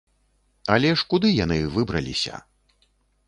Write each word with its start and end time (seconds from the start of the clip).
Але 0.75 0.89
ж 1.01 1.05
куды 1.11 1.29
яны 1.45 1.59
выбраліся? 1.77 2.43